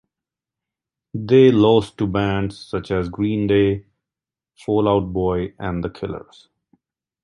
They 1.13 1.51
lost 1.51 1.99
to 1.99 2.07
bands 2.07 2.57
such 2.57 2.89
as 2.89 3.07
Green 3.07 3.45
Day, 3.45 3.85
Fall 4.65 4.89
Out 4.89 5.13
Boy, 5.13 5.53
and 5.59 5.83
The 5.83 5.91
Killers. 5.91 6.47